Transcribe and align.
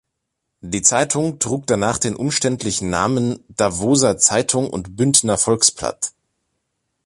Die 0.61 0.81
Zeitung 0.81 1.37
trug 1.37 1.67
danach 1.67 1.99
den 1.99 2.15
umständlichen 2.15 2.89
Namen 2.89 3.43
"Davoser 3.49 4.17
Zeitung 4.17 4.67
und 4.67 4.95
Bündner 4.95 5.37
Volksblatt". 5.37 6.13